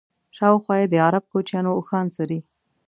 شاوخوا 0.35 0.75
یې 0.81 0.85
د 0.89 0.93
عرب 1.07 1.23
کوچیانو 1.31 1.75
اوښان 1.77 2.05
څري. 2.15 2.39